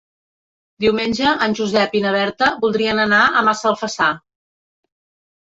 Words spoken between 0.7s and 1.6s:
Diumenge en